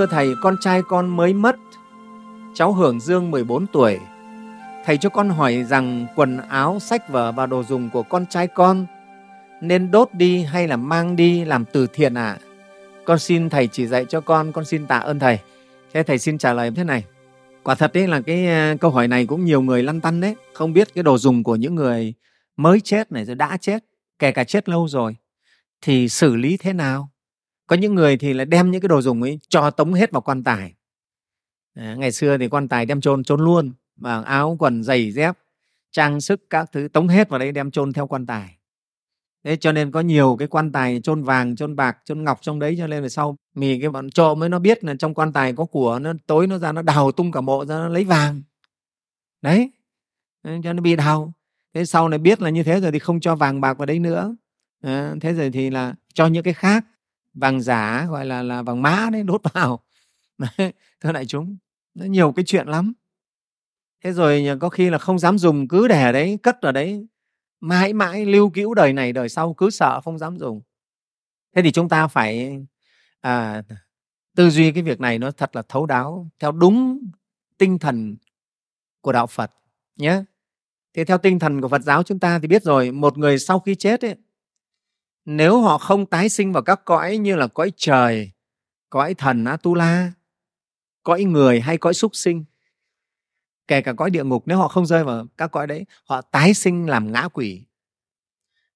thưa 0.00 0.06
thầy, 0.06 0.34
con 0.40 0.56
trai 0.60 0.82
con 0.82 1.16
mới 1.16 1.34
mất. 1.34 1.56
Cháu 2.54 2.72
hưởng 2.72 3.00
dương 3.00 3.30
14 3.30 3.66
tuổi. 3.66 3.98
Thầy 4.84 4.98
cho 4.98 5.08
con 5.08 5.28
hỏi 5.28 5.64
rằng 5.68 6.06
quần 6.16 6.38
áo, 6.48 6.78
sách 6.80 7.08
vở 7.08 7.32
và 7.32 7.46
đồ 7.46 7.62
dùng 7.62 7.90
của 7.90 8.02
con 8.02 8.26
trai 8.26 8.46
con 8.46 8.86
nên 9.60 9.90
đốt 9.90 10.08
đi 10.12 10.42
hay 10.42 10.68
là 10.68 10.76
mang 10.76 11.16
đi 11.16 11.44
làm 11.44 11.64
từ 11.64 11.86
thiện 11.86 12.14
ạ? 12.14 12.38
À? 12.38 12.38
Con 13.04 13.18
xin 13.18 13.50
thầy 13.50 13.66
chỉ 13.66 13.86
dạy 13.86 14.04
cho 14.08 14.20
con, 14.20 14.52
con 14.52 14.64
xin 14.64 14.86
tạ 14.86 14.98
ơn 14.98 15.18
thầy. 15.18 15.38
Thế 15.92 16.02
thầy 16.02 16.18
xin 16.18 16.38
trả 16.38 16.52
lời 16.52 16.70
thế 16.76 16.84
này. 16.84 17.04
Quả 17.62 17.74
thật 17.74 17.92
đấy 17.94 18.06
là 18.06 18.20
cái 18.20 18.46
à, 18.46 18.74
câu 18.80 18.90
hỏi 18.90 19.08
này 19.08 19.26
cũng 19.26 19.44
nhiều 19.44 19.62
người 19.62 19.82
lăn 19.82 20.00
tăn 20.00 20.20
đấy, 20.20 20.34
không 20.52 20.72
biết 20.72 20.94
cái 20.94 21.04
đồ 21.04 21.18
dùng 21.18 21.42
của 21.42 21.56
những 21.56 21.74
người 21.74 22.14
mới 22.56 22.80
chết 22.80 23.12
này 23.12 23.24
rồi 23.24 23.36
đã 23.36 23.56
chết, 23.56 23.84
kể 24.18 24.32
cả 24.32 24.44
chết 24.44 24.68
lâu 24.68 24.88
rồi 24.88 25.16
thì 25.80 26.08
xử 26.08 26.36
lý 26.36 26.56
thế 26.56 26.72
nào? 26.72 27.10
Có 27.70 27.76
những 27.76 27.94
người 27.94 28.16
thì 28.16 28.32
lại 28.32 28.46
đem 28.46 28.70
những 28.70 28.80
cái 28.80 28.88
đồ 28.88 29.02
dùng 29.02 29.22
ấy 29.22 29.38
cho 29.48 29.70
tống 29.70 29.94
hết 29.94 30.12
vào 30.12 30.20
quan 30.20 30.44
tài. 30.44 30.74
À, 31.74 31.94
ngày 31.98 32.12
xưa 32.12 32.38
thì 32.38 32.48
quan 32.48 32.68
tài 32.68 32.86
đem 32.86 33.00
chôn 33.00 33.24
chôn 33.24 33.40
luôn, 33.40 33.72
và 33.96 34.22
áo 34.22 34.56
quần 34.58 34.82
giày 34.82 35.12
dép, 35.12 35.38
trang 35.92 36.20
sức 36.20 36.50
các 36.50 36.72
thứ 36.72 36.88
tống 36.88 37.08
hết 37.08 37.28
vào 37.28 37.38
đấy 37.38 37.52
đem 37.52 37.70
chôn 37.70 37.92
theo 37.92 38.06
quan 38.06 38.26
tài. 38.26 38.56
Thế 39.44 39.56
cho 39.56 39.72
nên 39.72 39.90
có 39.90 40.00
nhiều 40.00 40.36
cái 40.38 40.48
quan 40.48 40.72
tài 40.72 41.00
chôn 41.00 41.22
vàng 41.22 41.56
chôn 41.56 41.76
bạc 41.76 41.98
chôn 42.04 42.24
ngọc 42.24 42.38
trong 42.42 42.58
đấy 42.58 42.74
cho 42.78 42.86
nên 42.86 43.02
về 43.02 43.08
sau 43.08 43.36
mì 43.54 43.80
cái 43.80 43.90
bọn 43.90 44.10
trộm 44.10 44.38
mới 44.38 44.48
nó 44.48 44.58
biết 44.58 44.84
là 44.84 44.94
trong 44.98 45.14
quan 45.14 45.32
tài 45.32 45.52
có 45.52 45.64
của 45.64 45.98
nó 45.98 46.12
tối 46.26 46.46
nó 46.46 46.58
ra 46.58 46.72
nó 46.72 46.82
đào 46.82 47.12
tung 47.12 47.32
cả 47.32 47.40
mộ 47.40 47.64
ra 47.64 47.74
nó 47.74 47.88
lấy 47.88 48.04
vàng. 48.04 48.42
Đấy 49.42 49.70
cho 50.42 50.72
nó 50.72 50.82
bị 50.82 50.96
đào. 50.96 51.32
Thế 51.74 51.84
sau 51.84 52.08
này 52.08 52.18
biết 52.18 52.42
là 52.42 52.50
như 52.50 52.62
thế 52.62 52.80
rồi 52.80 52.92
thì 52.92 52.98
không 52.98 53.20
cho 53.20 53.36
vàng 53.36 53.60
bạc 53.60 53.78
vào 53.78 53.86
đấy 53.86 53.98
nữa. 53.98 54.36
À, 54.82 55.14
thế 55.20 55.32
rồi 55.32 55.50
thì 55.50 55.70
là 55.70 55.94
cho 56.14 56.26
những 56.26 56.42
cái 56.44 56.54
khác 56.54 56.84
vàng 57.34 57.60
giả 57.60 58.06
gọi 58.10 58.26
là 58.26 58.42
là 58.42 58.62
vàng 58.62 58.82
mã 58.82 59.08
đấy 59.12 59.22
đốt 59.26 59.40
vào. 59.54 59.80
Đấy, 60.38 60.72
thưa 61.00 61.12
đại 61.12 61.26
chúng 61.26 61.56
nó 61.94 62.04
nhiều 62.04 62.32
cái 62.32 62.44
chuyện 62.44 62.66
lắm. 62.68 62.92
Thế 64.04 64.12
rồi 64.12 64.46
có 64.60 64.68
khi 64.68 64.90
là 64.90 64.98
không 64.98 65.18
dám 65.18 65.38
dùng 65.38 65.68
cứ 65.68 65.88
để 65.88 66.12
đấy 66.12 66.38
cất 66.42 66.60
ở 66.60 66.72
đấy 66.72 67.06
mãi 67.60 67.92
mãi 67.92 68.26
lưu 68.26 68.50
cữu 68.50 68.74
đời 68.74 68.92
này 68.92 69.12
đời 69.12 69.28
sau 69.28 69.54
cứ 69.54 69.70
sợ 69.70 70.00
không 70.00 70.18
dám 70.18 70.38
dùng. 70.38 70.60
Thế 71.56 71.62
thì 71.62 71.72
chúng 71.72 71.88
ta 71.88 72.06
phải 72.08 72.60
à, 73.20 73.62
tư 74.36 74.50
duy 74.50 74.72
cái 74.72 74.82
việc 74.82 75.00
này 75.00 75.18
nó 75.18 75.30
thật 75.30 75.56
là 75.56 75.62
thấu 75.68 75.86
đáo 75.86 76.30
theo 76.38 76.52
đúng 76.52 77.00
tinh 77.58 77.78
thần 77.78 78.16
của 79.00 79.12
đạo 79.12 79.26
phật 79.26 79.50
nhé. 79.96 80.22
Thế 80.94 81.04
theo 81.04 81.18
tinh 81.18 81.38
thần 81.38 81.60
của 81.60 81.68
phật 81.68 81.82
giáo 81.82 82.02
chúng 82.02 82.18
ta 82.18 82.38
thì 82.38 82.48
biết 82.48 82.62
rồi 82.62 82.90
một 82.92 83.18
người 83.18 83.38
sau 83.38 83.60
khi 83.60 83.74
chết 83.74 84.04
ấy, 84.04 84.16
nếu 85.24 85.60
họ 85.60 85.78
không 85.78 86.06
tái 86.06 86.28
sinh 86.28 86.52
vào 86.52 86.62
các 86.62 86.84
cõi 86.84 87.16
như 87.16 87.36
là 87.36 87.46
cõi 87.46 87.72
trời, 87.76 88.30
cõi 88.90 89.14
thần 89.14 89.44
atula, 89.44 90.12
cõi 91.02 91.24
người 91.24 91.60
hay 91.60 91.78
cõi 91.78 91.94
súc 91.94 92.16
sinh, 92.16 92.44
kể 93.68 93.80
cả 93.80 93.92
cõi 93.92 94.10
địa 94.10 94.24
ngục 94.24 94.42
nếu 94.46 94.58
họ 94.58 94.68
không 94.68 94.86
rơi 94.86 95.04
vào 95.04 95.26
các 95.36 95.50
cõi 95.50 95.66
đấy, 95.66 95.84
họ 96.04 96.20
tái 96.20 96.54
sinh 96.54 96.86
làm 96.86 97.12
ngã 97.12 97.28
quỷ. 97.32 97.64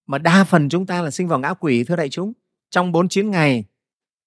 Mà 0.06 0.18
đa 0.18 0.44
phần 0.44 0.68
chúng 0.68 0.86
ta 0.86 1.02
là 1.02 1.10
sinh 1.10 1.28
vào 1.28 1.38
ngã 1.38 1.54
quỷ, 1.54 1.84
thưa 1.84 1.96
đại 1.96 2.08
chúng. 2.08 2.32
Trong 2.70 2.92
49 2.92 3.30
ngày 3.30 3.64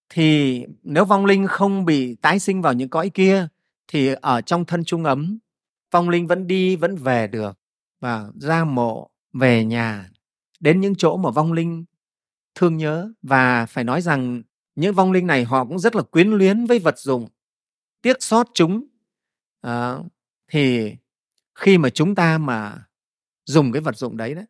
thì 0.09 0.65
nếu 0.83 1.05
vong 1.05 1.25
linh 1.25 1.47
không 1.47 1.85
bị 1.85 2.15
tái 2.15 2.39
sinh 2.39 2.61
vào 2.61 2.73
những 2.73 2.89
cõi 2.89 3.09
kia, 3.09 3.47
thì 3.87 4.13
ở 4.21 4.41
trong 4.41 4.65
thân 4.65 4.83
trung 4.83 5.03
ấm, 5.03 5.39
vong 5.91 6.09
linh 6.09 6.27
vẫn 6.27 6.47
đi, 6.47 6.75
vẫn 6.75 6.95
về 6.95 7.27
được 7.27 7.59
và 7.99 8.27
ra 8.41 8.63
mộ 8.63 9.09
về 9.33 9.65
nhà. 9.65 10.09
Đến 10.59 10.81
những 10.81 10.95
chỗ 10.95 11.17
mà 11.17 11.29
vong 11.29 11.53
linh 11.53 11.85
thương 12.57 12.77
nhớ 12.77 13.11
và 13.21 13.65
phải 13.65 13.83
nói 13.83 14.01
rằng 14.01 14.41
những 14.75 14.93
vong 14.93 15.11
linh 15.11 15.27
này 15.27 15.43
họ 15.43 15.65
cũng 15.65 15.79
rất 15.79 15.95
là 15.95 16.01
quyến 16.01 16.29
luyến 16.29 16.65
với 16.65 16.79
vật 16.79 16.99
dụng 16.99 17.27
tiếc 18.01 18.23
xót 18.23 18.47
chúng. 18.53 18.87
À, 19.61 19.97
thì 20.51 20.95
khi 21.55 21.77
mà 21.77 21.89
chúng 21.89 22.15
ta 22.15 22.37
mà 22.37 22.85
dùng 23.45 23.71
cái 23.71 23.81
vật 23.81 23.97
dụng 23.97 24.17
đấy 24.17 24.35
đấy 24.35 24.45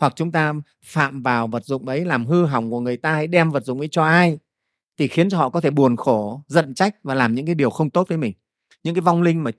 hoặc 0.00 0.12
chúng 0.16 0.32
ta 0.32 0.52
phạm 0.84 1.22
vào 1.22 1.46
vật 1.46 1.64
dụng 1.64 1.88
ấy 1.88 2.04
làm 2.04 2.26
hư 2.26 2.46
hỏng 2.46 2.70
của 2.70 2.80
người 2.80 2.96
ta 2.96 3.12
hay 3.12 3.26
đem 3.26 3.50
vật 3.50 3.64
dụng 3.64 3.78
ấy 3.78 3.88
cho 3.88 4.02
ai 4.04 4.38
thì 4.98 5.08
khiến 5.08 5.30
cho 5.30 5.38
họ 5.38 5.50
có 5.50 5.60
thể 5.60 5.70
buồn 5.70 5.96
khổ 5.96 6.42
giận 6.48 6.74
trách 6.74 6.96
và 7.02 7.14
làm 7.14 7.34
những 7.34 7.46
cái 7.46 7.54
điều 7.54 7.70
không 7.70 7.90
tốt 7.90 8.08
với 8.08 8.18
mình. 8.18 8.32
Những 8.82 8.94
cái 8.94 9.02
vong 9.02 9.22
linh 9.22 9.44
mà 9.44 9.50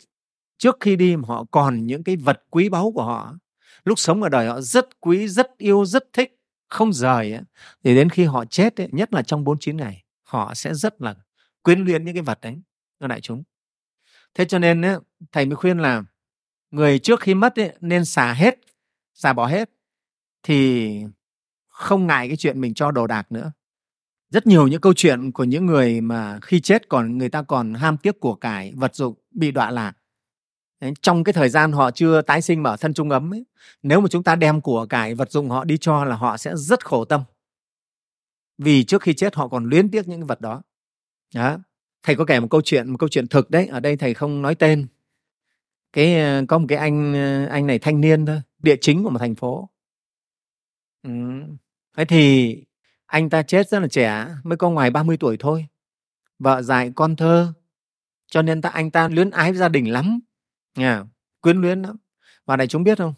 trước 0.57 0.77
khi 0.79 0.95
đi 0.95 1.15
mà 1.15 1.27
họ 1.27 1.45
còn 1.51 1.85
những 1.85 2.03
cái 2.03 2.15
vật 2.15 2.43
quý 2.49 2.69
báu 2.69 2.91
của 2.91 3.03
họ 3.03 3.35
lúc 3.83 3.99
sống 3.99 4.23
ở 4.23 4.29
đời 4.29 4.47
họ 4.47 4.61
rất 4.61 4.99
quý 4.99 5.27
rất 5.27 5.57
yêu 5.57 5.85
rất 5.85 6.03
thích 6.13 6.38
không 6.69 6.93
rời 6.93 7.33
ấy, 7.33 7.41
thì 7.83 7.95
đến 7.95 8.09
khi 8.09 8.23
họ 8.23 8.45
chết 8.45 8.81
ấy, 8.81 8.89
nhất 8.91 9.13
là 9.13 9.21
trong 9.21 9.43
49 9.43 9.77
ngày 9.77 10.03
họ 10.23 10.53
sẽ 10.53 10.73
rất 10.73 11.01
là 11.01 11.15
quyến 11.61 11.79
luyến 11.79 12.05
những 12.05 12.13
cái 12.13 12.23
vật 12.23 12.39
đấy 12.41 12.61
cho 12.99 13.07
đại 13.07 13.21
chúng. 13.21 13.43
Thế 14.33 14.45
cho 14.45 14.59
nên 14.59 14.81
ấy, 14.81 14.97
thầy 15.31 15.45
mới 15.45 15.55
khuyên 15.55 15.77
là 15.77 16.03
người 16.71 16.99
trước 16.99 17.19
khi 17.19 17.33
mất 17.33 17.59
ấy, 17.59 17.75
nên 17.81 18.05
xả 18.05 18.33
hết 18.33 18.59
xả 19.13 19.33
bỏ 19.33 19.47
hết 19.47 19.69
thì 20.43 20.89
không 21.67 22.07
ngại 22.07 22.27
cái 22.27 22.37
chuyện 22.37 22.61
mình 22.61 22.73
cho 22.73 22.91
đồ 22.91 23.07
đạc 23.07 23.31
nữa. 23.31 23.51
Rất 24.29 24.47
nhiều 24.47 24.67
những 24.67 24.81
câu 24.81 24.93
chuyện 24.93 25.31
của 25.31 25.43
những 25.43 25.65
người 25.65 26.01
mà 26.01 26.39
khi 26.41 26.59
chết 26.59 26.89
còn 26.89 27.17
người 27.17 27.29
ta 27.29 27.41
còn 27.41 27.73
ham 27.73 27.97
tiếc 27.97 28.19
của 28.19 28.35
cải 28.35 28.73
vật 28.75 28.95
dụng 28.95 29.15
bị 29.31 29.51
đọa 29.51 29.71
lạc 29.71 29.93
Đấy, 30.79 30.93
trong 31.01 31.23
cái 31.23 31.33
thời 31.33 31.49
gian 31.49 31.71
họ 31.71 31.91
chưa 31.91 32.21
tái 32.21 32.41
sinh 32.41 32.63
mà 32.63 32.69
ở 32.69 32.77
thân 32.77 32.93
trung 32.93 33.09
ấm 33.09 33.33
ấy, 33.33 33.45
nếu 33.83 34.01
mà 34.01 34.07
chúng 34.11 34.23
ta 34.23 34.35
đem 34.35 34.61
của 34.61 34.85
cải 34.85 35.15
vật 35.15 35.31
dụng 35.31 35.49
họ 35.49 35.63
đi 35.63 35.77
cho 35.77 36.05
là 36.05 36.15
họ 36.15 36.37
sẽ 36.37 36.55
rất 36.55 36.85
khổ 36.85 37.05
tâm. 37.05 37.23
Vì 38.57 38.83
trước 38.83 39.01
khi 39.01 39.13
chết 39.13 39.35
họ 39.35 39.47
còn 39.47 39.65
luyến 39.69 39.89
tiếc 39.89 40.07
những 40.07 40.19
cái 40.19 40.27
vật 40.27 40.41
đó. 40.41 40.61
Đó. 41.35 41.57
Thầy 42.03 42.15
có 42.15 42.25
kể 42.25 42.39
một 42.39 42.47
câu 42.49 42.61
chuyện 42.61 42.89
một 42.89 42.97
câu 42.97 43.09
chuyện 43.09 43.27
thực 43.27 43.49
đấy 43.49 43.67
ở 43.67 43.79
đây 43.79 43.97
thầy 43.97 44.13
không 44.13 44.41
nói 44.41 44.55
tên. 44.55 44.87
Cái 45.93 46.19
ờ, 46.19 46.43
có 46.47 46.57
một 46.57 46.65
cái 46.69 46.77
anh 46.77 47.13
ờ, 47.13 47.45
anh 47.45 47.67
này 47.67 47.79
thanh 47.79 48.01
niên 48.01 48.25
thôi 48.25 48.41
địa 48.59 48.75
chính 48.81 49.03
của 49.03 49.09
một 49.09 49.19
thành 49.19 49.35
phố. 49.35 49.69
Ừ. 51.03 51.09
thế 51.97 52.05
thì 52.05 52.57
anh 53.05 53.29
ta 53.29 53.43
chết 53.43 53.69
rất 53.69 53.79
là 53.79 53.87
trẻ 53.87 54.27
mới 54.43 54.57
có 54.57 54.69
ngoài 54.69 54.91
30 54.91 55.17
tuổi 55.17 55.37
thôi. 55.39 55.67
Vợ 56.39 56.61
dạy 56.61 56.91
con 56.95 57.15
thơ 57.15 57.53
cho 58.31 58.41
nên 58.41 58.61
ta 58.61 58.69
anh 58.69 58.91
ta 58.91 59.07
luyến 59.07 59.29
ái 59.29 59.51
với 59.51 59.59
gia 59.59 59.69
đình 59.69 59.91
lắm 59.91 60.19
nha 60.75 61.03
quyến 61.41 61.61
luyến 61.61 61.81
lắm. 61.81 61.97
Và 62.45 62.55
đại 62.55 62.67
chúng 62.67 62.83
biết 62.83 62.97
không? 62.97 63.13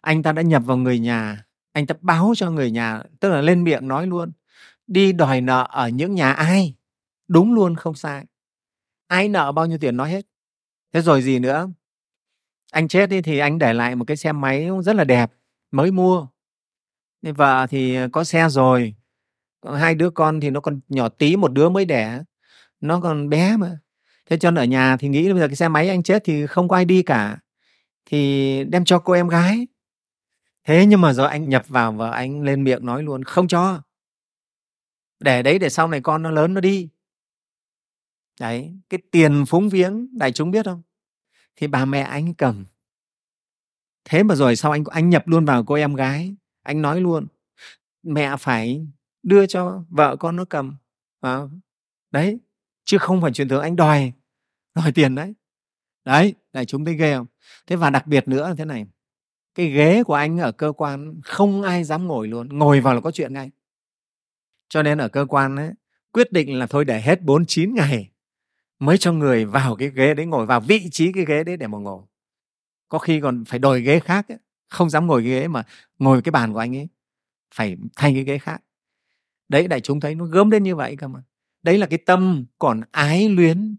Anh 0.00 0.22
ta 0.22 0.32
đã 0.32 0.42
nhập 0.42 0.62
vào 0.66 0.76
người 0.76 0.98
nhà. 0.98 1.44
Anh 1.72 1.86
ta 1.86 1.94
báo 2.00 2.32
cho 2.36 2.50
người 2.50 2.70
nhà, 2.70 3.02
tức 3.20 3.28
là 3.28 3.40
lên 3.40 3.64
miệng 3.64 3.88
nói 3.88 4.06
luôn, 4.06 4.32
đi 4.86 5.12
đòi 5.12 5.40
nợ 5.40 5.66
ở 5.70 5.88
những 5.88 6.14
nhà 6.14 6.32
ai? 6.32 6.76
Đúng 7.28 7.54
luôn, 7.54 7.76
không 7.76 7.94
sai. 7.94 8.26
Ai 9.06 9.28
nợ 9.28 9.52
bao 9.52 9.66
nhiêu 9.66 9.78
tiền 9.78 9.96
nói 9.96 10.10
hết. 10.10 10.26
Thế 10.92 11.00
rồi 11.00 11.22
gì 11.22 11.38
nữa? 11.38 11.68
Anh 12.72 12.88
chết 12.88 13.10
đi 13.10 13.22
thì 13.22 13.38
anh 13.38 13.58
để 13.58 13.72
lại 13.72 13.96
một 13.96 14.04
cái 14.04 14.16
xe 14.16 14.32
máy 14.32 14.68
rất 14.84 14.96
là 14.96 15.04
đẹp, 15.04 15.32
mới 15.70 15.90
mua. 15.90 16.26
Nên 17.22 17.34
vợ 17.34 17.66
thì 17.70 17.96
có 18.12 18.24
xe 18.24 18.48
rồi. 18.48 18.94
Hai 19.78 19.94
đứa 19.94 20.10
con 20.10 20.40
thì 20.40 20.50
nó 20.50 20.60
còn 20.60 20.80
nhỏ 20.88 21.08
tí, 21.08 21.36
một 21.36 21.52
đứa 21.52 21.68
mới 21.68 21.84
đẻ. 21.84 22.22
Nó 22.80 23.00
còn 23.00 23.28
bé 23.28 23.56
mà 23.56 23.78
thế 24.30 24.36
cho 24.36 24.50
nên 24.50 24.62
ở 24.62 24.64
nhà 24.64 24.96
thì 24.96 25.08
nghĩ 25.08 25.32
bây 25.32 25.40
giờ 25.40 25.48
cái 25.48 25.56
xe 25.56 25.68
máy 25.68 25.88
anh 25.88 26.02
chết 26.02 26.22
thì 26.24 26.46
không 26.46 26.68
có 26.68 26.76
ai 26.76 26.84
đi 26.84 27.02
cả. 27.02 27.38
Thì 28.04 28.64
đem 28.64 28.84
cho 28.84 28.98
cô 28.98 29.12
em 29.12 29.28
gái. 29.28 29.66
Thế 30.64 30.86
nhưng 30.86 31.00
mà 31.00 31.12
rồi 31.12 31.28
anh 31.28 31.48
nhập 31.48 31.68
vào 31.68 31.92
và 31.92 32.10
anh 32.10 32.42
lên 32.42 32.64
miệng 32.64 32.86
nói 32.86 33.02
luôn, 33.02 33.24
không 33.24 33.48
cho. 33.48 33.82
Để 35.20 35.42
đấy, 35.42 35.58
để 35.58 35.68
sau 35.68 35.88
này 35.88 36.00
con 36.00 36.22
nó 36.22 36.30
lớn 36.30 36.54
nó 36.54 36.60
đi. 36.60 36.88
Đấy, 38.40 38.74
cái 38.88 39.00
tiền 39.10 39.44
phúng 39.46 39.68
viếng, 39.68 40.18
đại 40.18 40.32
chúng 40.32 40.50
biết 40.50 40.64
không? 40.64 40.82
Thì 41.56 41.66
bà 41.66 41.84
mẹ 41.84 42.00
anh 42.00 42.34
cầm. 42.34 42.64
Thế 44.04 44.22
mà 44.22 44.34
rồi 44.34 44.56
sau 44.56 44.72
anh 44.72 44.84
anh 44.90 45.10
nhập 45.10 45.28
luôn 45.28 45.44
vào 45.44 45.64
cô 45.64 45.74
em 45.74 45.94
gái. 45.94 46.36
Anh 46.62 46.82
nói 46.82 47.00
luôn, 47.00 47.26
mẹ 48.02 48.36
phải 48.38 48.86
đưa 49.22 49.46
cho 49.46 49.84
vợ 49.88 50.16
con 50.16 50.36
nó 50.36 50.44
cầm. 50.44 50.76
Đấy, 52.10 52.38
chứ 52.84 52.98
không 52.98 53.22
phải 53.22 53.32
truyền 53.32 53.48
thống 53.48 53.60
anh 53.60 53.76
đòi 53.76 54.12
đòi 54.80 54.92
tiền 54.92 55.14
đấy. 55.14 55.34
Đấy 56.04 56.34
đại 56.52 56.66
chúng 56.66 56.84
thấy 56.84 56.94
ghê 56.94 57.14
không? 57.14 57.26
Thế 57.66 57.76
và 57.76 57.90
đặc 57.90 58.06
biệt 58.06 58.28
nữa 58.28 58.48
là 58.48 58.54
thế 58.54 58.64
này, 58.64 58.86
cái 59.54 59.66
ghế 59.66 60.02
của 60.04 60.14
anh 60.14 60.38
ở 60.38 60.52
cơ 60.52 60.72
quan 60.76 61.20
không 61.24 61.62
ai 61.62 61.84
dám 61.84 62.06
ngồi 62.06 62.28
luôn, 62.28 62.48
ngồi 62.58 62.80
vào 62.80 62.94
là 62.94 63.00
có 63.00 63.10
chuyện 63.10 63.32
ngay. 63.32 63.50
Cho 64.68 64.82
nên 64.82 64.98
ở 64.98 65.08
cơ 65.08 65.26
quan 65.28 65.56
ấy, 65.56 65.70
quyết 66.12 66.32
định 66.32 66.58
là 66.58 66.66
thôi 66.66 66.84
để 66.84 67.00
hết 67.00 67.22
49 67.22 67.74
ngày 67.74 68.10
mới 68.78 68.98
cho 68.98 69.12
người 69.12 69.44
vào 69.44 69.76
cái 69.76 69.90
ghế 69.90 70.14
đấy 70.14 70.26
ngồi, 70.26 70.46
vào 70.46 70.60
vị 70.60 70.88
trí 70.90 71.12
cái 71.12 71.24
ghế 71.24 71.44
đấy 71.44 71.56
để 71.56 71.66
mà 71.66 71.78
ngồi. 71.78 72.02
Có 72.88 72.98
khi 72.98 73.20
còn 73.20 73.44
phải 73.44 73.58
đổi 73.58 73.82
ghế 73.82 74.00
khác 74.00 74.28
ấy. 74.28 74.38
không 74.68 74.90
dám 74.90 75.06
ngồi 75.06 75.24
ghế 75.24 75.48
mà 75.48 75.64
ngồi 75.98 76.22
cái 76.22 76.30
bàn 76.30 76.52
của 76.52 76.58
anh 76.58 76.76
ấy, 76.76 76.88
phải 77.54 77.76
thay 77.96 78.14
cái 78.14 78.24
ghế 78.24 78.38
khác. 78.38 78.62
Đấy, 79.48 79.68
đại 79.68 79.80
chúng 79.80 80.00
thấy 80.00 80.14
nó 80.14 80.24
gớm 80.24 80.50
đến 80.50 80.62
như 80.62 80.76
vậy 80.76 80.96
cơ 80.96 81.08
mà. 81.08 81.22
Đấy 81.62 81.78
là 81.78 81.86
cái 81.86 81.98
tâm 81.98 82.44
còn 82.58 82.80
ái 82.90 83.28
luyến 83.28 83.76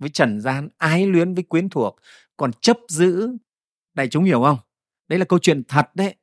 với 0.00 0.10
trần 0.10 0.40
gian 0.40 0.68
ái 0.78 1.06
luyến 1.06 1.34
với 1.34 1.42
quyến 1.42 1.68
thuộc 1.68 1.96
còn 2.36 2.52
chấp 2.52 2.76
giữ. 2.88 3.36
Đại 3.94 4.08
chúng 4.08 4.24
hiểu 4.24 4.42
không? 4.42 4.58
Đấy 5.08 5.18
là 5.18 5.24
câu 5.24 5.38
chuyện 5.38 5.62
thật 5.68 5.86
đấy. 5.94 6.14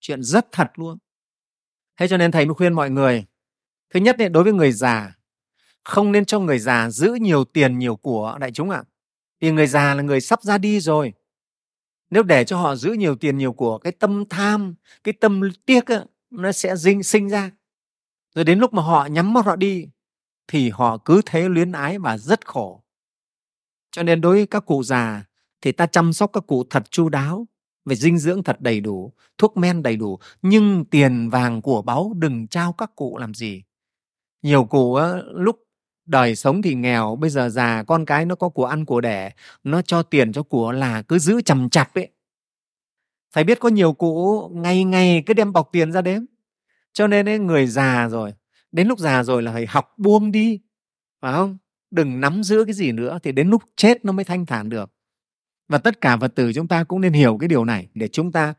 Chuyện 0.00 0.22
rất 0.22 0.46
thật 0.52 0.70
luôn. 0.74 0.98
Thế 1.96 2.08
cho 2.08 2.16
nên 2.16 2.30
thầy 2.30 2.46
mới 2.46 2.54
khuyên 2.54 2.72
mọi 2.72 2.90
người 2.90 3.26
thứ 3.90 4.00
nhất 4.00 4.16
đấy, 4.18 4.28
đối 4.28 4.44
với 4.44 4.52
người 4.52 4.72
già 4.72 5.18
không 5.84 6.12
nên 6.12 6.24
cho 6.24 6.40
người 6.40 6.58
già 6.58 6.90
giữ 6.90 7.18
nhiều 7.20 7.44
tiền 7.44 7.78
nhiều 7.78 7.96
của 7.96 8.36
đại 8.40 8.52
chúng 8.52 8.70
ạ. 8.70 8.82
Vì 9.40 9.50
người 9.50 9.66
già 9.66 9.94
là 9.94 10.02
người 10.02 10.20
sắp 10.20 10.42
ra 10.42 10.58
đi 10.58 10.80
rồi. 10.80 11.12
Nếu 12.10 12.22
để 12.22 12.44
cho 12.44 12.58
họ 12.60 12.76
giữ 12.76 12.92
nhiều 12.92 13.16
tiền 13.16 13.38
nhiều 13.38 13.52
của 13.52 13.78
cái 13.78 13.92
tâm 13.92 14.24
tham 14.30 14.74
cái 15.04 15.14
tâm 15.20 15.40
tiếc 15.66 15.86
á, 15.86 16.04
nó 16.30 16.52
sẽ 16.52 16.76
dinh 16.76 17.02
sinh 17.02 17.28
ra. 17.28 17.50
Rồi 18.34 18.44
đến 18.44 18.58
lúc 18.58 18.74
mà 18.74 18.82
họ 18.82 19.06
nhắm 19.06 19.32
mắt 19.32 19.46
họ 19.46 19.56
đi 19.56 19.88
thì 20.46 20.70
họ 20.70 20.98
cứ 21.04 21.20
thế 21.26 21.48
luyến 21.48 21.72
ái 21.72 21.98
và 21.98 22.18
rất 22.18 22.46
khổ 22.46 22.84
cho 23.90 24.02
nên 24.02 24.20
đối 24.20 24.36
với 24.36 24.46
các 24.46 24.66
cụ 24.66 24.82
già 24.82 25.24
thì 25.60 25.72
ta 25.72 25.86
chăm 25.86 26.12
sóc 26.12 26.30
các 26.32 26.44
cụ 26.46 26.64
thật 26.70 26.90
chu 26.90 27.08
đáo 27.08 27.46
về 27.84 27.94
dinh 27.94 28.18
dưỡng 28.18 28.42
thật 28.42 28.60
đầy 28.60 28.80
đủ 28.80 29.12
thuốc 29.38 29.56
men 29.56 29.82
đầy 29.82 29.96
đủ 29.96 30.18
nhưng 30.42 30.84
tiền 30.84 31.30
vàng 31.30 31.62
của 31.62 31.82
báu 31.82 32.12
đừng 32.16 32.46
trao 32.46 32.72
các 32.72 32.90
cụ 32.96 33.18
làm 33.18 33.34
gì. 33.34 33.62
Nhiều 34.42 34.64
cụ 34.64 34.94
á, 34.94 35.12
lúc 35.34 35.56
đời 36.06 36.36
sống 36.36 36.62
thì 36.62 36.74
nghèo 36.74 37.16
bây 37.16 37.30
giờ 37.30 37.48
già 37.48 37.82
con 37.82 38.04
cái 38.04 38.26
nó 38.26 38.34
có 38.34 38.48
của 38.48 38.64
ăn 38.64 38.84
của 38.84 39.00
đẻ 39.00 39.32
nó 39.64 39.82
cho 39.82 40.02
tiền 40.02 40.32
cho 40.32 40.42
của 40.42 40.72
là 40.72 41.02
cứ 41.02 41.18
giữ 41.18 41.40
chầm 41.40 41.70
chặt 41.70 41.94
ấy. 41.94 42.08
Phải 43.32 43.44
biết 43.44 43.60
có 43.60 43.68
nhiều 43.68 43.92
cụ 43.92 44.48
ngày 44.54 44.84
ngày 44.84 45.22
cứ 45.26 45.34
đem 45.34 45.52
bọc 45.52 45.68
tiền 45.72 45.92
ra 45.92 46.02
đếm. 46.02 46.22
Cho 46.92 47.06
nên 47.06 47.28
ấy, 47.28 47.38
người 47.38 47.66
già 47.66 48.08
rồi 48.08 48.34
đến 48.72 48.88
lúc 48.88 48.98
già 48.98 49.22
rồi 49.22 49.42
là 49.42 49.52
phải 49.52 49.66
học 49.66 49.94
buông 49.96 50.32
đi 50.32 50.60
phải 51.20 51.32
không? 51.32 51.58
Đừng 51.90 52.20
nắm 52.20 52.42
giữ 52.42 52.64
cái 52.64 52.74
gì 52.74 52.92
nữa 52.92 53.18
thì 53.22 53.32
đến 53.32 53.48
lúc 53.48 53.62
chết 53.76 54.04
nó 54.04 54.12
mới 54.12 54.24
thanh 54.24 54.46
thản 54.46 54.68
được. 54.68 54.90
Và 55.68 55.78
tất 55.78 56.00
cả 56.00 56.16
vật 56.16 56.34
tử 56.34 56.52
chúng 56.52 56.68
ta 56.68 56.84
cũng 56.84 57.00
nên 57.00 57.12
hiểu 57.12 57.38
cái 57.40 57.48
điều 57.48 57.64
này 57.64 57.88
để 57.94 58.08
chúng 58.08 58.32
ta 58.32 58.54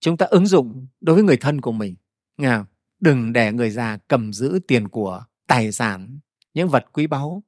chúng 0.00 0.16
ta 0.16 0.26
ứng 0.26 0.46
dụng 0.46 0.86
đối 1.00 1.14
với 1.14 1.24
người 1.24 1.36
thân 1.36 1.60
của 1.60 1.72
mình. 1.72 1.96
Nghe 2.36 2.48
không? 2.48 2.66
đừng 3.00 3.32
để 3.32 3.52
người 3.52 3.70
già 3.70 3.98
cầm 4.08 4.32
giữ 4.32 4.60
tiền 4.68 4.88
của 4.88 5.24
tài 5.46 5.72
sản 5.72 6.18
những 6.54 6.68
vật 6.68 6.84
quý 6.92 7.06
báu. 7.06 7.42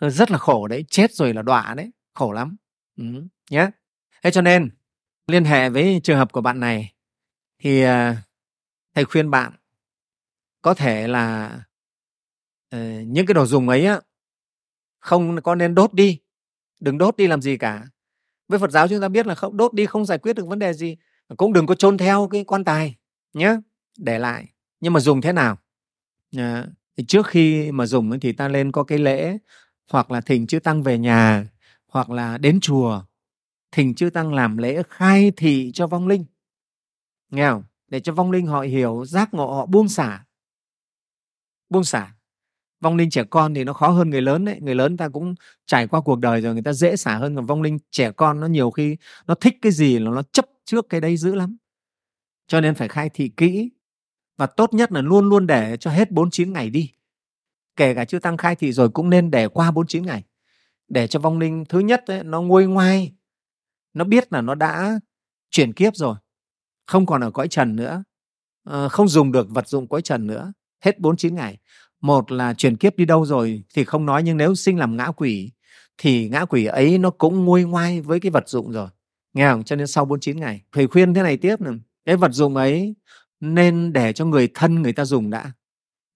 Rất 0.00 0.30
là 0.30 0.38
khổ 0.38 0.66
đấy 0.68 0.84
chết 0.88 1.12
rồi 1.12 1.34
là 1.34 1.42
đọa 1.42 1.74
đấy 1.74 1.90
khổ 2.14 2.32
lắm. 2.32 2.56
Ừ, 2.96 3.04
nhé 3.50 3.70
thế 4.22 4.30
cho 4.30 4.42
nên 4.42 4.70
liên 5.26 5.44
hệ 5.44 5.70
với 5.70 6.00
trường 6.02 6.18
hợp 6.18 6.32
của 6.32 6.40
bạn 6.40 6.60
này 6.60 6.92
thì 7.58 7.82
à, 7.82 8.22
thầy 8.94 9.04
khuyên 9.04 9.30
bạn 9.30 9.52
có 10.62 10.74
thể 10.74 11.08
là 11.08 11.56
uh, 12.74 12.80
những 13.06 13.26
cái 13.26 13.34
đồ 13.34 13.46
dùng 13.46 13.68
ấy 13.68 13.86
á, 13.86 14.00
không 15.06 15.42
có 15.42 15.54
nên 15.54 15.74
đốt 15.74 15.94
đi. 15.94 16.18
Đừng 16.80 16.98
đốt 16.98 17.16
đi 17.16 17.26
làm 17.26 17.42
gì 17.42 17.56
cả. 17.56 17.86
Với 18.48 18.58
phật 18.58 18.70
giáo 18.70 18.88
chúng 18.88 19.00
ta 19.00 19.08
biết 19.08 19.26
là 19.26 19.34
không 19.34 19.56
đốt 19.56 19.74
đi 19.74 19.86
không 19.86 20.04
giải 20.04 20.18
quyết 20.18 20.32
được 20.36 20.46
vấn 20.46 20.58
đề 20.58 20.72
gì 20.72 20.96
cũng 21.36 21.52
đừng 21.52 21.66
có 21.66 21.74
chôn 21.74 21.98
theo 21.98 22.28
cái 22.32 22.44
quan 22.44 22.64
tài 22.64 22.96
nhé 23.34 23.56
để 23.98 24.18
lại. 24.18 24.46
Nhưng 24.80 24.92
mà 24.92 25.00
dùng 25.00 25.20
thế 25.20 25.32
nào? 25.32 25.58
À, 26.36 26.66
thì 26.96 27.04
trước 27.04 27.26
khi 27.26 27.72
mà 27.72 27.86
dùng 27.86 28.20
thì 28.20 28.32
ta 28.32 28.48
lên 28.48 28.72
có 28.72 28.84
cái 28.84 28.98
lễ 28.98 29.38
hoặc 29.90 30.10
là 30.10 30.20
thỉnh 30.20 30.46
chư 30.46 30.58
tăng 30.58 30.82
về 30.82 30.98
nhà 30.98 31.48
hoặc 31.88 32.10
là 32.10 32.38
đến 32.38 32.60
chùa 32.60 33.02
thỉnh 33.72 33.94
chư 33.94 34.10
tăng 34.10 34.34
làm 34.34 34.56
lễ 34.56 34.82
khai 34.88 35.32
thị 35.36 35.70
cho 35.74 35.86
vong 35.86 36.08
linh. 36.08 36.24
Nghe 37.30 37.48
không? 37.48 37.62
Để 37.88 38.00
cho 38.00 38.12
vong 38.12 38.30
linh 38.30 38.46
họ 38.46 38.60
hiểu 38.60 39.04
giác 39.06 39.34
ngộ 39.34 39.54
họ 39.54 39.66
buông 39.66 39.88
xả. 39.88 40.24
Buông 41.68 41.84
xả 41.84 42.15
vong 42.86 42.96
linh 42.96 43.10
trẻ 43.10 43.24
con 43.30 43.54
thì 43.54 43.64
nó 43.64 43.72
khó 43.72 43.88
hơn 43.88 44.10
người 44.10 44.22
lớn 44.22 44.44
đấy. 44.44 44.58
Người 44.60 44.74
lớn 44.74 44.96
ta 44.96 45.08
cũng 45.08 45.34
trải 45.66 45.86
qua 45.86 46.00
cuộc 46.00 46.18
đời 46.18 46.40
rồi 46.40 46.52
người 46.52 46.62
ta 46.62 46.72
dễ 46.72 46.96
xả 46.96 47.16
hơn 47.16 47.36
còn 47.36 47.46
vong 47.46 47.62
linh 47.62 47.78
trẻ 47.90 48.10
con 48.12 48.40
nó 48.40 48.46
nhiều 48.46 48.70
khi 48.70 48.96
nó 49.26 49.34
thích 49.34 49.58
cái 49.62 49.72
gì 49.72 49.98
là 49.98 50.10
nó 50.10 50.22
chấp 50.22 50.46
trước 50.64 50.86
cái 50.88 51.00
đấy 51.00 51.16
dữ 51.16 51.34
lắm. 51.34 51.56
Cho 52.46 52.60
nên 52.60 52.74
phải 52.74 52.88
khai 52.88 53.10
thị 53.14 53.30
kỹ 53.36 53.70
và 54.36 54.46
tốt 54.46 54.74
nhất 54.74 54.92
là 54.92 55.00
luôn 55.00 55.28
luôn 55.28 55.46
để 55.46 55.76
cho 55.76 55.90
hết 55.90 56.10
49 56.10 56.52
ngày 56.52 56.70
đi. 56.70 56.92
Kể 57.76 57.94
cả 57.94 58.04
chưa 58.04 58.18
tăng 58.18 58.36
khai 58.36 58.56
thị 58.56 58.72
rồi 58.72 58.88
cũng 58.88 59.10
nên 59.10 59.30
để 59.30 59.48
qua 59.48 59.70
49 59.70 60.06
ngày. 60.06 60.24
Để 60.88 61.06
cho 61.06 61.20
vong 61.20 61.38
linh 61.38 61.64
thứ 61.68 61.78
nhất 61.78 62.04
ấy, 62.06 62.24
nó 62.24 62.42
nguôi 62.42 62.66
ngoai 62.66 63.12
nó 63.94 64.04
biết 64.04 64.32
là 64.32 64.40
nó 64.40 64.54
đã 64.54 65.00
chuyển 65.50 65.72
kiếp 65.72 65.96
rồi 65.96 66.16
không 66.86 67.06
còn 67.06 67.20
ở 67.20 67.30
cõi 67.30 67.48
trần 67.48 67.76
nữa 67.76 68.04
ờ, 68.64 68.88
không 68.88 69.08
dùng 69.08 69.32
được 69.32 69.46
vật 69.50 69.68
dụng 69.68 69.88
cõi 69.88 70.02
trần 70.02 70.26
nữa. 70.26 70.52
Hết 70.80 70.98
49 70.98 71.34
ngày 71.34 71.58
một 72.00 72.32
là 72.32 72.54
chuyển 72.54 72.76
kiếp 72.76 72.96
đi 72.96 73.04
đâu 73.04 73.26
rồi 73.26 73.62
thì 73.74 73.84
không 73.84 74.06
nói, 74.06 74.22
nhưng 74.22 74.36
nếu 74.36 74.54
sinh 74.54 74.78
làm 74.78 74.96
ngã 74.96 75.06
quỷ 75.16 75.52
thì 75.98 76.28
ngã 76.28 76.44
quỷ 76.44 76.64
ấy 76.64 76.98
nó 76.98 77.10
cũng 77.10 77.44
nguôi 77.44 77.64
ngoai 77.64 78.00
với 78.00 78.20
cái 78.20 78.30
vật 78.30 78.48
dụng 78.48 78.72
rồi. 78.72 78.88
Nghe 79.34 79.50
không? 79.50 79.64
Cho 79.64 79.76
nên 79.76 79.86
sau 79.86 80.04
49 80.04 80.36
ngày, 80.40 80.62
thầy 80.72 80.86
khuyên 80.86 81.14
thế 81.14 81.22
này 81.22 81.36
tiếp 81.36 81.60
này 81.60 81.74
cái 82.04 82.16
vật 82.16 82.32
dụng 82.32 82.56
ấy 82.56 82.94
nên 83.40 83.92
để 83.92 84.12
cho 84.12 84.24
người 84.24 84.48
thân 84.54 84.82
người 84.82 84.92
ta 84.92 85.04
dùng 85.04 85.30
đã 85.30 85.52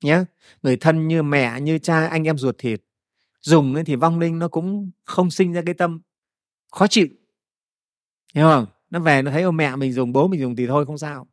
nhé 0.04 0.24
người 0.62 0.76
thân 0.76 1.08
như 1.08 1.22
mẹ, 1.22 1.60
như 1.60 1.78
cha, 1.78 2.06
anh 2.06 2.24
em 2.24 2.38
ruột 2.38 2.54
thịt, 2.58 2.80
dùng 3.40 3.84
thì 3.86 3.96
vong 3.96 4.18
linh 4.18 4.38
nó 4.38 4.48
cũng 4.48 4.90
không 5.04 5.30
sinh 5.30 5.52
ra 5.52 5.62
cái 5.66 5.74
tâm 5.74 6.00
khó 6.72 6.86
chịu. 6.86 7.06
Hiểu 8.34 8.46
không? 8.46 8.66
Nó 8.90 9.00
về 9.00 9.22
nó 9.22 9.30
thấy 9.30 9.42
ông 9.42 9.56
mẹ 9.56 9.76
mình 9.76 9.92
dùng, 9.92 10.12
bố 10.12 10.28
mình 10.28 10.40
dùng 10.40 10.56
thì 10.56 10.66
thôi, 10.66 10.86
không 10.86 10.98
sao. 10.98 11.26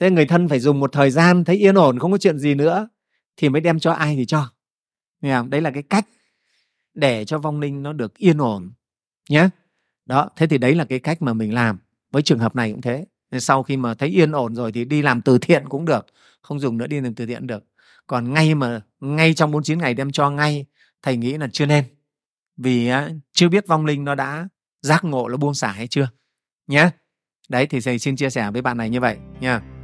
Thế 0.00 0.10
người 0.10 0.26
thân 0.26 0.48
phải 0.48 0.60
dùng 0.60 0.80
một 0.80 0.92
thời 0.92 1.10
gian 1.10 1.44
thấy 1.44 1.56
yên 1.56 1.74
ổn, 1.74 1.98
không 1.98 2.12
có 2.12 2.18
chuyện 2.18 2.38
gì 2.38 2.54
nữa 2.54 2.88
thì 3.36 3.48
mới 3.48 3.60
đem 3.60 3.78
cho 3.78 3.92
ai 3.92 4.16
thì 4.16 4.26
cho. 4.26 4.50
Hiểu 5.22 5.34
không? 5.34 5.50
đấy 5.50 5.60
là 5.60 5.70
cái 5.70 5.82
cách 5.82 6.06
để 6.94 7.24
cho 7.24 7.38
vong 7.38 7.60
linh 7.60 7.82
nó 7.82 7.92
được 7.92 8.18
yên 8.18 8.38
ổn 8.38 8.72
nhé 9.28 9.48
đó, 10.06 10.30
thế 10.36 10.46
thì 10.46 10.58
đấy 10.58 10.74
là 10.74 10.84
cái 10.84 10.98
cách 10.98 11.22
mà 11.22 11.32
mình 11.32 11.54
làm. 11.54 11.78
Với 12.12 12.22
trường 12.22 12.38
hợp 12.38 12.56
này 12.56 12.72
cũng 12.72 12.80
thế. 12.80 13.06
Sau 13.38 13.62
khi 13.62 13.76
mà 13.76 13.94
thấy 13.94 14.08
yên 14.08 14.32
ổn 14.32 14.54
rồi 14.54 14.72
thì 14.72 14.84
đi 14.84 15.02
làm 15.02 15.22
từ 15.22 15.38
thiện 15.38 15.68
cũng 15.68 15.84
được, 15.84 16.06
không 16.42 16.60
dùng 16.60 16.78
nữa 16.78 16.86
đi 16.86 17.00
làm 17.00 17.14
từ 17.14 17.26
thiện 17.26 17.46
được. 17.46 17.64
Còn 18.06 18.32
ngay 18.32 18.54
mà, 18.54 18.80
ngay 19.00 19.34
trong 19.34 19.50
49 19.50 19.78
ngày 19.78 19.94
đem 19.94 20.12
cho 20.12 20.30
ngay, 20.30 20.66
thầy 21.02 21.16
nghĩ 21.16 21.38
là 21.38 21.48
chưa 21.52 21.66
nên. 21.66 21.84
Vì 22.56 22.90
chưa 23.32 23.48
biết 23.48 23.66
vong 23.66 23.86
linh 23.86 24.04
nó 24.04 24.14
đã 24.14 24.48
giác 24.82 25.04
ngộ, 25.04 25.28
nó 25.28 25.36
buông 25.36 25.54
xả 25.54 25.72
hay 25.72 25.86
chưa 25.86 26.08
nhé 26.66 26.90
đấy, 27.48 27.66
thì 27.66 27.80
thầy 27.80 27.98
xin 27.98 28.16
chia 28.16 28.30
sẻ 28.30 28.50
với 28.50 28.62
bạn 28.62 28.76
này 28.76 28.90
như 28.90 29.00
vậy 29.00 29.16
nha 29.40 29.75